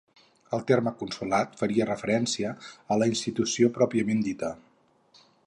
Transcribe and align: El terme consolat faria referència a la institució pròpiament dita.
El 0.57 0.61
terme 0.69 0.93
consolat 1.01 1.53
faria 1.59 1.87
referència 1.89 2.55
a 2.95 2.99
la 3.03 3.09
institució 3.13 3.71
pròpiament 3.77 4.27
dita. 4.31 4.53